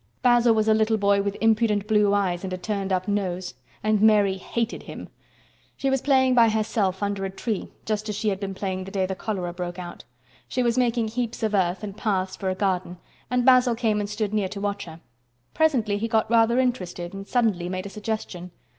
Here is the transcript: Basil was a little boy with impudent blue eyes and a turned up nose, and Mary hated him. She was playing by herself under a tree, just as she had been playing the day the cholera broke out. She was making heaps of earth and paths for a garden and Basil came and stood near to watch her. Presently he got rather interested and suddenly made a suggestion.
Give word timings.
Basil 0.23 0.55
was 0.55 0.67
a 0.67 0.73
little 0.73 0.97
boy 0.97 1.21
with 1.21 1.37
impudent 1.41 1.85
blue 1.87 2.11
eyes 2.11 2.43
and 2.43 2.51
a 2.51 2.57
turned 2.57 2.91
up 2.91 3.07
nose, 3.07 3.53
and 3.83 4.01
Mary 4.01 4.35
hated 4.37 4.81
him. 4.81 5.09
She 5.77 5.91
was 5.91 6.01
playing 6.01 6.33
by 6.33 6.49
herself 6.49 7.03
under 7.03 7.23
a 7.23 7.29
tree, 7.29 7.69
just 7.85 8.09
as 8.09 8.15
she 8.15 8.29
had 8.29 8.39
been 8.39 8.55
playing 8.55 8.85
the 8.85 8.89
day 8.89 9.05
the 9.05 9.13
cholera 9.13 9.53
broke 9.53 9.77
out. 9.77 10.03
She 10.47 10.63
was 10.63 10.75
making 10.75 11.09
heaps 11.09 11.43
of 11.43 11.53
earth 11.53 11.83
and 11.83 11.95
paths 11.95 12.35
for 12.35 12.49
a 12.49 12.55
garden 12.55 12.97
and 13.29 13.45
Basil 13.45 13.75
came 13.75 13.99
and 13.99 14.09
stood 14.09 14.33
near 14.33 14.47
to 14.49 14.59
watch 14.59 14.85
her. 14.85 15.01
Presently 15.53 15.99
he 15.99 16.07
got 16.07 16.31
rather 16.31 16.57
interested 16.57 17.13
and 17.13 17.27
suddenly 17.27 17.69
made 17.69 17.85
a 17.85 17.89
suggestion. 17.89 18.49